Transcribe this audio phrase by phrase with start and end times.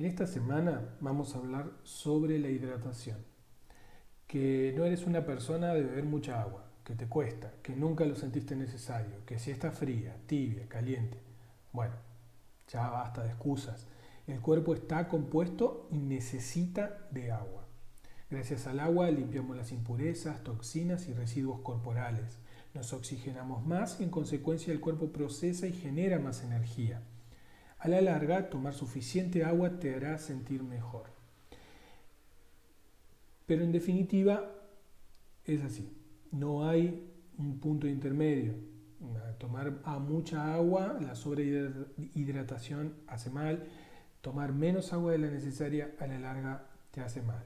[0.00, 3.18] En esta semana vamos a hablar sobre la hidratación.
[4.26, 8.16] Que no eres una persona de beber mucha agua, que te cuesta, que nunca lo
[8.16, 11.18] sentiste necesario, que si está fría, tibia, caliente.
[11.74, 11.96] Bueno,
[12.68, 13.88] ya basta de excusas.
[14.26, 17.66] El cuerpo está compuesto y necesita de agua.
[18.30, 22.38] Gracias al agua limpiamos las impurezas, toxinas y residuos corporales.
[22.72, 27.02] Nos oxigenamos más y en consecuencia el cuerpo procesa y genera más energía.
[27.80, 31.04] A la larga, tomar suficiente agua te hará sentir mejor.
[33.46, 34.48] Pero en definitiva,
[35.46, 35.90] es así.
[36.30, 38.54] No hay un punto intermedio.
[39.38, 43.66] Tomar a mucha agua, la sobrehidratación hace mal.
[44.20, 47.42] Tomar menos agua de la necesaria a la larga te hace mal.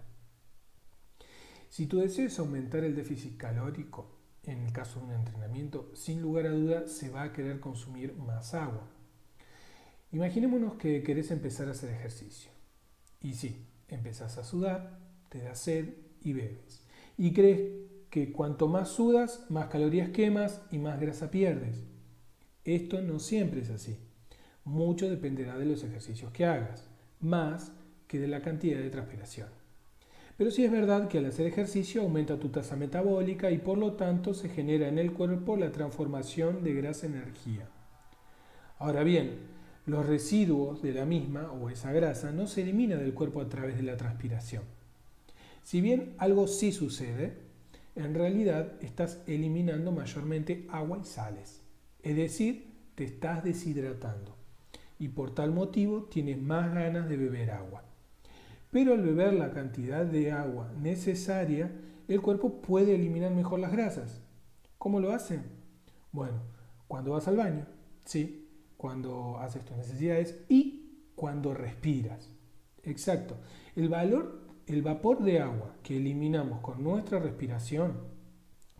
[1.68, 4.10] Si tú deseas aumentar el déficit calórico,
[4.42, 8.16] en el caso de un entrenamiento, sin lugar a duda se va a querer consumir
[8.16, 8.88] más agua.
[10.14, 12.48] Imaginémonos que querés empezar a hacer ejercicio.
[13.20, 15.88] Y sí, empezás a sudar, te da sed
[16.22, 16.86] y bebes.
[17.18, 17.60] Y crees
[18.10, 21.82] que cuanto más sudas, más calorías quemas y más grasa pierdes.
[22.64, 23.98] Esto no siempre es así.
[24.62, 27.72] Mucho dependerá de los ejercicios que hagas, más
[28.06, 29.48] que de la cantidad de transpiración.
[30.38, 33.94] Pero sí es verdad que al hacer ejercicio aumenta tu tasa metabólica y por lo
[33.94, 37.68] tanto se genera en el cuerpo la transformación de grasa en energía.
[38.78, 39.54] Ahora bien,
[39.86, 43.76] los residuos de la misma o esa grasa no se elimina del cuerpo a través
[43.76, 44.62] de la transpiración.
[45.62, 47.38] Si bien algo sí sucede,
[47.94, 51.62] en realidad estás eliminando mayormente agua y sales.
[52.02, 54.36] Es decir, te estás deshidratando
[54.98, 57.84] y por tal motivo tienes más ganas de beber agua.
[58.70, 61.70] Pero al beber la cantidad de agua necesaria,
[62.08, 64.20] el cuerpo puede eliminar mejor las grasas.
[64.78, 65.40] ¿Cómo lo hace?
[66.12, 66.42] Bueno,
[66.88, 67.66] cuando vas al baño,
[68.04, 68.43] sí,
[68.84, 72.28] cuando haces tus necesidades y cuando respiras.
[72.82, 73.38] Exacto.
[73.76, 77.96] El valor, el vapor de agua que eliminamos con nuestra respiración,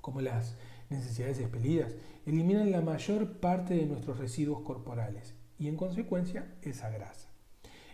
[0.03, 0.59] como las
[0.91, 7.31] necesidades expelidas, eliminan la mayor parte de nuestros residuos corporales y en consecuencia esa grasa.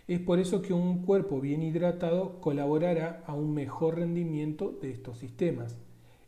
[0.05, 5.17] Es por eso que un cuerpo bien hidratado colaborará a un mejor rendimiento de estos
[5.17, 5.77] sistemas,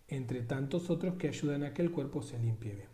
[0.07, 2.92] entre tantos otros que ayudan a que el cuerpo se limpie bien.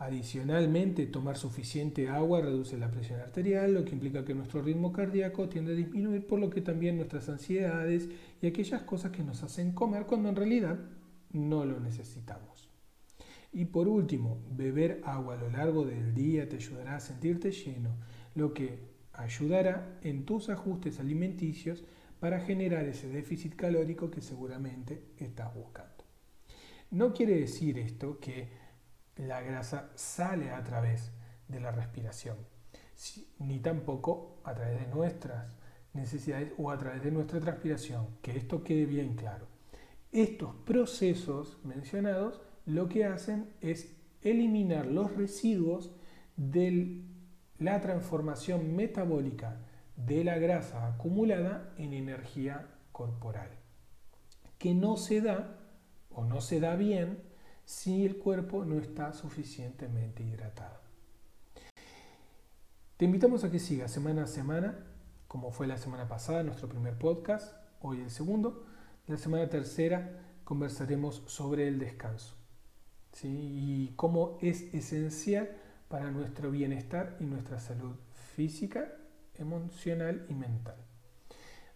[0.00, 5.46] Adicionalmente, tomar suficiente agua reduce la presión arterial, lo que implica que nuestro ritmo cardíaco
[5.50, 8.08] tiende a disminuir, por lo que también nuestras ansiedades
[8.40, 10.78] y aquellas cosas que nos hacen comer cuando en realidad
[11.32, 12.70] no lo necesitamos.
[13.52, 17.94] Y por último, beber agua a lo largo del día te ayudará a sentirte lleno,
[18.34, 18.78] lo que
[19.12, 21.84] ayudará en tus ajustes alimenticios
[22.20, 26.04] para generar ese déficit calórico que seguramente estás buscando.
[26.90, 28.69] No quiere decir esto que
[29.20, 31.12] la grasa sale a través
[31.48, 32.36] de la respiración,
[33.38, 35.56] ni tampoco a través de nuestras
[35.92, 39.46] necesidades o a través de nuestra transpiración, que esto quede bien claro.
[40.12, 45.92] Estos procesos mencionados lo que hacen es eliminar los residuos
[46.36, 47.02] de
[47.58, 49.60] la transformación metabólica
[49.96, 53.50] de la grasa acumulada en energía corporal,
[54.58, 55.58] que no se da
[56.10, 57.29] o no se da bien
[57.70, 60.80] si el cuerpo no está suficientemente hidratado.
[62.96, 64.86] Te invitamos a que sigas semana a semana,
[65.28, 68.66] como fue la semana pasada, nuestro primer podcast, hoy el segundo.
[69.06, 72.34] La semana tercera conversaremos sobre el descanso
[73.22, 75.56] y cómo es esencial
[75.88, 77.94] para nuestro bienestar y nuestra salud
[78.34, 78.92] física,
[79.36, 80.89] emocional y mental.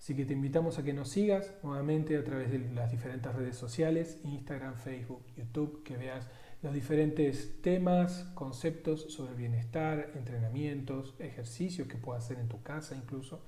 [0.05, 3.57] Así que te invitamos a que nos sigas nuevamente a través de las diferentes redes
[3.57, 6.29] sociales, Instagram, Facebook, YouTube, que veas
[6.61, 13.47] los diferentes temas, conceptos sobre bienestar, entrenamientos, ejercicios que puedas hacer en tu casa incluso,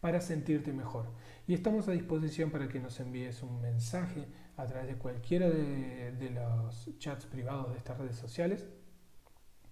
[0.00, 1.06] para sentirte mejor.
[1.46, 4.26] Y estamos a disposición para que nos envíes un mensaje
[4.58, 8.66] a través de cualquiera de, de los chats privados de estas redes sociales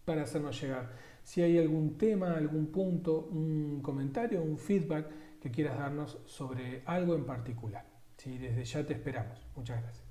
[0.07, 0.95] para hacernos llegar
[1.27, 5.11] si hay algún tema, algún punto, un comentario, un feedback
[5.51, 7.85] quieras darnos sobre algo en particular.
[8.17, 8.39] ¿sí?
[8.39, 9.47] Desde ya te esperamos.
[9.55, 10.06] Muchas gracias.